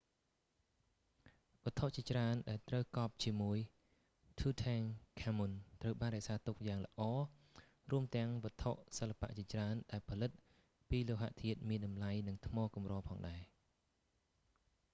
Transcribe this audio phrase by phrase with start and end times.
[1.65, 3.57] វត្ថុជាច្រើនដែលត្រូវកប់ជាមួយ
[4.39, 7.01] tutankhamun ត្រូវបានរក្សាទុកយ៉ាងល្អ
[7.91, 10.31] រួមទាំងវត្ថុសិល្បៈជាច្រើនដែលផលិត
[10.89, 13.41] ពីលោហធាតុមានតម្លៃ និងថ្មកម្រផងដែរ